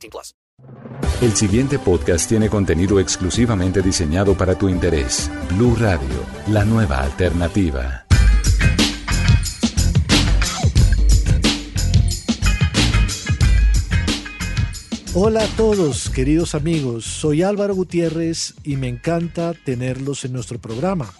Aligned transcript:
18 0.00 0.10
plus. 0.10 0.34
El 1.22 1.36
siguiente 1.36 1.78
podcast 1.78 2.28
tiene 2.28 2.48
contenido 2.48 2.98
exclusivamente 2.98 3.82
diseñado 3.82 4.34
para 4.34 4.54
tu 4.54 4.68
interés. 4.68 5.30
Blue 5.50 5.76
Radio, 5.76 6.24
la 6.48 6.64
nueva 6.64 7.02
alternativa. 7.02 8.06
Hola 15.12 15.42
a 15.42 15.46
todos, 15.56 16.08
queridos 16.08 16.54
amigos. 16.54 17.04
Soy 17.04 17.42
Álvaro 17.42 17.74
Gutiérrez 17.74 18.54
y 18.62 18.76
me 18.76 18.88
encanta 18.88 19.52
tenerlos 19.52 20.24
en 20.24 20.32
nuestro 20.32 20.58
programa. 20.58 21.12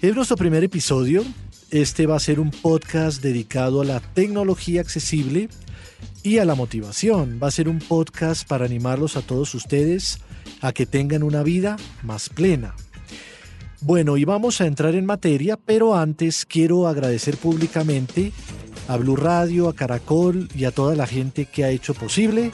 Es 0.00 0.14
nuestro 0.14 0.36
primer 0.36 0.62
episodio. 0.64 1.24
Este 1.70 2.06
va 2.06 2.16
a 2.16 2.20
ser 2.20 2.38
un 2.38 2.50
podcast 2.50 3.20
dedicado 3.20 3.80
a 3.80 3.84
la 3.84 4.00
tecnología 4.00 4.80
accesible 4.80 5.48
y 6.22 6.38
a 6.38 6.44
la 6.44 6.54
motivación. 6.54 7.38
Va 7.42 7.48
a 7.48 7.52
ser 7.52 7.68
un 7.68 7.78
podcast 7.78 8.46
para 8.46 8.64
animarlos 8.64 9.16
a 9.16 9.22
todos 9.22 9.54
ustedes 9.54 10.18
a 10.60 10.72
que 10.72 10.86
tengan 10.86 11.22
una 11.22 11.42
vida 11.42 11.76
más 12.02 12.28
plena. 12.28 12.74
Bueno, 13.80 14.16
y 14.16 14.24
vamos 14.24 14.60
a 14.60 14.66
entrar 14.66 14.94
en 14.94 15.04
materia, 15.04 15.58
pero 15.58 15.94
antes 15.94 16.46
quiero 16.46 16.86
agradecer 16.86 17.36
públicamente 17.36 18.32
a 18.88 18.96
Blue 18.96 19.16
Radio, 19.16 19.68
a 19.68 19.74
Caracol 19.74 20.48
y 20.54 20.64
a 20.64 20.70
toda 20.70 20.94
la 20.94 21.06
gente 21.06 21.44
que 21.44 21.64
ha 21.64 21.70
hecho 21.70 21.94
posible 21.94 22.50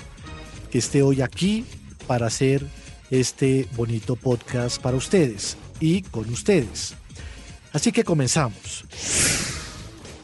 que 0.70 0.78
esté 0.78 1.02
hoy 1.02 1.20
aquí 1.20 1.64
para 2.06 2.26
hacer 2.26 2.66
este 3.10 3.68
bonito 3.76 4.16
podcast 4.16 4.80
para 4.80 4.96
ustedes 4.96 5.56
y 5.80 6.02
con 6.02 6.28
ustedes. 6.30 6.94
Así 7.72 7.92
que 7.92 8.04
comenzamos. 8.04 8.84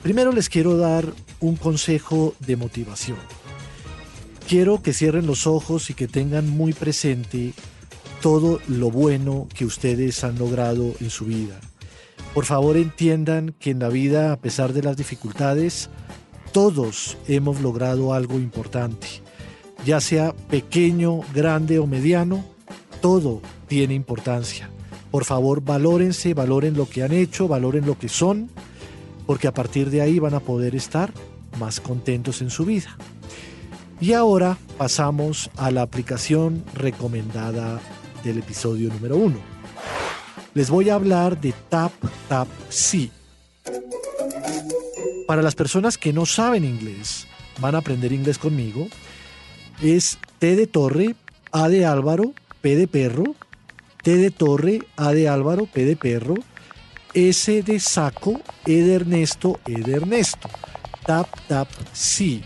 Primero 0.02 0.32
les 0.32 0.48
quiero 0.48 0.76
dar 0.76 1.12
un 1.40 1.56
consejo 1.56 2.34
de 2.40 2.56
motivación. 2.56 3.18
Quiero 4.48 4.82
que 4.82 4.92
cierren 4.92 5.26
los 5.26 5.46
ojos 5.46 5.90
y 5.90 5.94
que 5.94 6.08
tengan 6.08 6.48
muy 6.48 6.72
presente 6.72 7.52
todo 8.22 8.60
lo 8.68 8.90
bueno 8.90 9.48
que 9.54 9.64
ustedes 9.64 10.22
han 10.24 10.38
logrado 10.38 10.94
en 11.00 11.10
su 11.10 11.24
vida. 11.26 11.60
Por 12.34 12.44
favor 12.44 12.76
entiendan 12.76 13.54
que 13.58 13.70
en 13.70 13.78
la 13.78 13.88
vida, 13.88 14.32
a 14.32 14.36
pesar 14.36 14.72
de 14.72 14.82
las 14.82 14.96
dificultades, 14.96 15.90
todos 16.52 17.16
hemos 17.26 17.60
logrado 17.60 18.14
algo 18.14 18.36
importante 18.36 19.26
ya 19.86 20.00
sea 20.00 20.34
pequeño, 20.50 21.20
grande 21.32 21.78
o 21.78 21.86
mediano, 21.86 22.44
todo 23.00 23.40
tiene 23.68 23.94
importancia. 23.94 24.68
Por 25.12 25.24
favor, 25.24 25.62
valórense, 25.62 26.34
valoren 26.34 26.74
lo 26.74 26.88
que 26.88 27.04
han 27.04 27.12
hecho, 27.12 27.46
valoren 27.46 27.86
lo 27.86 27.96
que 27.96 28.08
son, 28.08 28.50
porque 29.26 29.48
a 29.48 29.54
partir 29.54 29.90
de 29.90 30.00
ahí 30.00 30.18
van 30.18 30.34
a 30.34 30.40
poder 30.40 30.74
estar 30.74 31.12
más 31.58 31.80
contentos 31.80 32.42
en 32.42 32.50
su 32.50 32.64
vida. 32.64 32.96
Y 34.00 34.12
ahora 34.12 34.58
pasamos 34.76 35.50
a 35.56 35.70
la 35.70 35.82
aplicación 35.82 36.64
recomendada 36.74 37.80
del 38.22 38.38
episodio 38.38 38.90
número 38.90 39.16
uno. 39.16 39.38
Les 40.54 40.70
voy 40.70 40.90
a 40.90 40.94
hablar 40.94 41.40
de 41.40 41.52
Tap 41.68 41.92
Tap 42.28 42.48
Si. 42.68 43.10
Para 45.26 45.42
las 45.42 45.54
personas 45.54 45.98
que 45.98 46.12
no 46.12 46.24
saben 46.24 46.64
inglés, 46.64 47.26
van 47.60 47.74
a 47.74 47.78
aprender 47.78 48.12
inglés 48.12 48.38
conmigo 48.38 48.86
es 49.82 50.18
T 50.38 50.56
de 50.56 50.66
Torre, 50.66 51.16
A 51.52 51.68
de 51.68 51.84
Álvaro, 51.84 52.32
P 52.60 52.76
de 52.76 52.88
Perro, 52.88 53.34
T 54.02 54.16
de 54.16 54.30
Torre, 54.30 54.82
A 54.96 55.12
de 55.12 55.28
Álvaro, 55.28 55.66
P 55.66 55.84
de 55.84 55.96
Perro, 55.96 56.36
S 57.16 57.62
de 57.62 57.80
Saco, 57.80 58.40
E 58.66 58.82
de 58.82 58.94
Ernesto, 58.94 59.58
E 59.66 59.80
Ernesto. 59.90 60.48
Tap, 61.04 61.26
tap, 61.48 61.68
sí. 61.92 62.42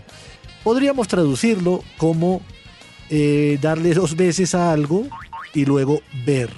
Podríamos 0.63 1.07
traducirlo 1.07 1.83
como 1.97 2.41
eh, 3.09 3.59
darle 3.61 3.93
dos 3.93 4.15
veces 4.15 4.55
a 4.55 4.71
algo 4.71 5.05
y 5.53 5.65
luego 5.65 6.01
ver. 6.25 6.49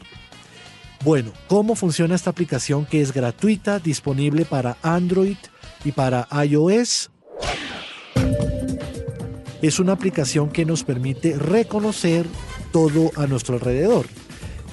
Bueno, 1.04 1.34
¿cómo 1.48 1.76
funciona 1.76 2.16
esta 2.16 2.30
aplicación 2.30 2.86
que 2.86 3.02
es 3.02 3.14
gratuita, 3.14 3.80
disponible 3.80 4.46
para 4.46 4.78
Android 4.84 5.38
y 5.84 5.92
para 5.92 6.28
iOS? 6.46 7.10
es 9.64 9.80
una 9.80 9.94
aplicación 9.94 10.50
que 10.50 10.66
nos 10.66 10.84
permite 10.84 11.38
reconocer 11.38 12.26
todo 12.74 13.12
a 13.16 13.28
nuestro 13.28 13.56
alrededor. 13.56 14.08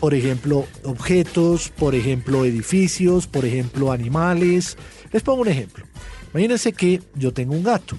Por 0.00 0.14
ejemplo, 0.14 0.66
objetos, 0.84 1.68
por 1.68 1.94
ejemplo, 1.94 2.44
edificios, 2.44 3.26
por 3.26 3.44
ejemplo, 3.44 3.92
animales. 3.92 4.78
Les 5.12 5.22
pongo 5.22 5.42
un 5.42 5.48
ejemplo. 5.48 5.84
Imagínense 6.32 6.72
que 6.72 7.02
yo 7.14 7.32
tengo 7.32 7.52
un 7.52 7.62
gato. 7.62 7.98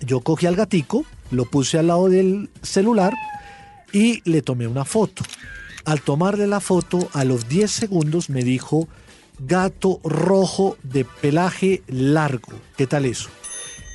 Yo 0.00 0.20
cogí 0.20 0.46
al 0.46 0.56
gatico, 0.56 1.04
lo 1.30 1.44
puse 1.44 1.78
al 1.78 1.88
lado 1.88 2.08
del 2.08 2.50
celular 2.62 3.12
y 3.92 4.22
le 4.28 4.42
tomé 4.42 4.66
una 4.66 4.84
foto. 4.84 5.22
Al 5.84 6.00
tomarle 6.00 6.46
la 6.46 6.60
foto, 6.60 7.08
a 7.12 7.24
los 7.24 7.48
10 7.48 7.70
segundos 7.70 8.30
me 8.30 8.42
dijo 8.42 8.88
gato 9.38 10.00
rojo 10.04 10.76
de 10.82 11.04
pelaje 11.04 11.82
largo. 11.88 12.52
¿Qué 12.76 12.86
tal 12.86 13.04
eso? 13.04 13.28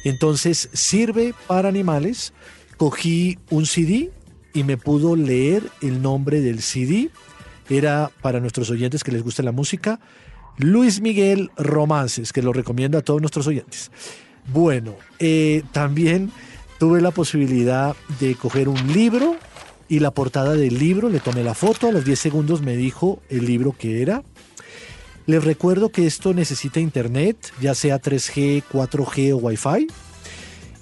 Entonces 0.04 0.70
sirve 0.74 1.34
para 1.48 1.70
animales. 1.70 2.34
Cogí 2.78 3.40
un 3.50 3.66
CD 3.66 4.12
y 4.58 4.64
me 4.64 4.76
pudo 4.76 5.16
leer 5.16 5.62
el 5.82 6.02
nombre 6.02 6.42
del 6.42 6.64
CD. 6.64 7.12
Era 7.70 8.10
para 8.24 8.40
nuestros 8.40 8.72
oyentes 8.72 9.04
que 9.04 9.12
les 9.12 9.22
gusta 9.22 9.44
la 9.44 9.52
música. 9.52 10.00
Luis 10.58 11.00
Miguel 11.00 11.52
Romances, 11.58 12.34
que 12.34 12.42
lo 12.42 12.54
recomiendo 12.54 12.98
a 12.98 13.04
todos 13.04 13.22
nuestros 13.22 13.46
oyentes. 13.46 13.92
Bueno, 14.52 14.96
eh, 15.20 15.62
también 15.74 16.32
tuve 16.80 17.02
la 17.02 17.12
posibilidad 17.12 17.96
de 18.20 18.34
coger 18.34 18.68
un 18.68 18.94
libro 18.94 19.36
y 19.88 20.00
la 20.00 20.10
portada 20.10 20.56
del 20.56 20.80
libro, 20.80 21.08
le 21.08 21.20
tomé 21.20 21.44
la 21.44 21.54
foto, 21.54 21.88
a 21.88 21.92
los 21.92 22.04
10 22.04 22.18
segundos 22.18 22.62
me 22.64 22.76
dijo 22.76 23.22
el 23.30 23.46
libro 23.46 23.76
que 23.78 24.02
era. 24.02 24.24
Les 25.28 25.44
recuerdo 25.44 25.90
que 25.90 26.08
esto 26.08 26.34
necesita 26.34 26.80
internet, 26.80 27.54
ya 27.62 27.76
sea 27.76 28.02
3G, 28.02 28.64
4G 28.72 29.34
o 29.34 29.38
Wi-Fi. 29.38 29.88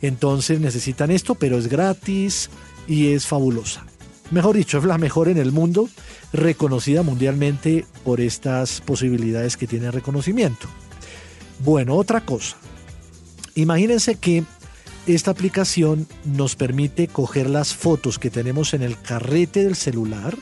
Entonces 0.02 0.62
necesitan 0.62 1.12
esto, 1.12 1.36
pero 1.36 1.58
es 1.58 1.68
gratis 1.68 2.50
y 2.88 3.14
es 3.14 3.26
fabulosa. 3.28 3.86
Mejor 4.32 4.56
dicho, 4.56 4.80
es 4.80 4.86
la 4.86 4.98
mejor 4.98 5.30
en 5.30 5.38
el 5.38 5.52
mundo, 5.52 5.88
reconocida 6.34 7.04
mundialmente 7.04 7.86
por 8.04 8.20
estas 8.22 8.82
posibilidades 8.82 9.56
que 9.58 9.68
tiene 9.68 9.92
reconocimiento. 9.92 10.68
Bueno, 11.60 11.96
otra 11.96 12.22
cosa. 12.22 12.58
Imagínense 13.54 14.16
que 14.16 14.44
esta 15.08 15.32
aplicación 15.32 16.08
nos 16.26 16.56
permite 16.56 17.08
coger 17.08 17.50
las 17.50 17.76
fotos 17.76 18.18
que 18.18 18.32
tenemos 18.32 18.74
en 18.74 18.82
el 18.82 19.00
carrete 19.00 19.64
del 19.64 19.76
celular, 19.76 20.36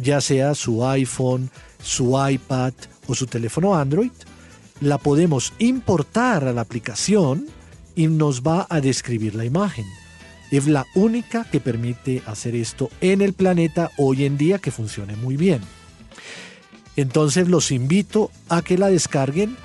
ya 0.00 0.20
sea 0.20 0.54
su 0.54 0.86
iPhone, 0.86 1.50
su 1.82 2.18
iPad 2.18 2.72
o 3.06 3.14
su 3.14 3.26
teléfono 3.26 3.74
Android, 3.74 4.10
la 4.80 4.98
podemos 4.98 5.52
importar 5.58 6.44
a 6.44 6.52
la 6.52 6.62
aplicación 6.62 7.46
y 7.94 8.06
nos 8.06 8.42
va 8.42 8.66
a 8.70 8.80
describir 8.80 9.34
la 9.34 9.44
imagen. 9.44 9.84
Es 10.50 10.66
la 10.66 10.86
única 10.94 11.44
que 11.44 11.60
permite 11.60 12.22
hacer 12.26 12.54
esto 12.54 12.90
en 13.00 13.20
el 13.20 13.34
planeta 13.34 13.90
hoy 13.98 14.24
en 14.24 14.38
día 14.38 14.58
que 14.58 14.70
funcione 14.70 15.16
muy 15.16 15.36
bien. 15.36 15.60
Entonces 16.96 17.48
los 17.48 17.70
invito 17.70 18.30
a 18.48 18.62
que 18.62 18.78
la 18.78 18.88
descarguen. 18.88 19.56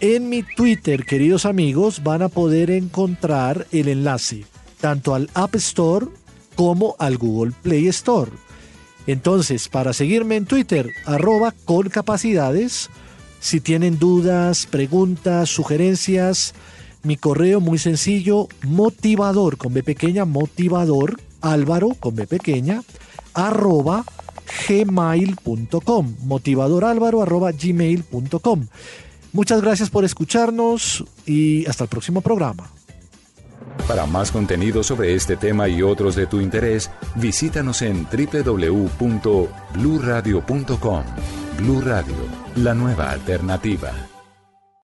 En 0.00 0.28
mi 0.28 0.42
Twitter, 0.42 1.06
queridos 1.06 1.46
amigos, 1.46 2.02
van 2.02 2.22
a 2.22 2.28
poder 2.28 2.70
encontrar 2.70 3.66
el 3.72 3.88
enlace 3.88 4.44
tanto 4.80 5.14
al 5.14 5.30
App 5.34 5.54
Store 5.54 6.06
como 6.54 6.96
al 6.98 7.16
Google 7.16 7.52
Play 7.62 7.86
Store. 7.88 8.30
Entonces, 9.06 9.68
para 9.68 9.92
seguirme 9.92 10.36
en 10.36 10.46
Twitter, 10.46 10.92
arroba 11.04 11.54
con 11.64 11.88
capacidades, 11.88 12.90
si 13.40 13.60
tienen 13.60 13.98
dudas, 13.98 14.66
preguntas, 14.66 15.48
sugerencias, 15.48 16.54
mi 17.06 17.16
correo 17.16 17.60
muy 17.60 17.78
sencillo, 17.78 18.48
motivador 18.64 19.56
con 19.56 19.72
B 19.72 19.82
pequeña, 19.82 20.24
motivador 20.24 21.20
álvaro 21.40 21.96
con 21.98 22.16
B 22.16 22.26
pequeña, 22.26 22.82
arroba 23.34 24.04
gmail.com, 24.68 26.14
motivador 26.24 26.84
álvaro 26.84 27.22
arroba 27.22 27.52
gmail.com. 27.52 28.66
Muchas 29.32 29.60
gracias 29.60 29.90
por 29.90 30.04
escucharnos 30.04 31.04
y 31.26 31.66
hasta 31.66 31.84
el 31.84 31.90
próximo 31.90 32.20
programa. 32.20 32.70
Para 33.86 34.06
más 34.06 34.32
contenido 34.32 34.82
sobre 34.82 35.14
este 35.14 35.36
tema 35.36 35.68
y 35.68 35.82
otros 35.82 36.16
de 36.16 36.26
tu 36.26 36.40
interés, 36.40 36.90
visítanos 37.14 37.82
en 37.82 38.08
www.bluradio.com. 38.10 41.04
Blu 41.58 41.80
Radio, 41.80 42.14
la 42.56 42.74
nueva 42.74 43.10
alternativa. 43.10 44.15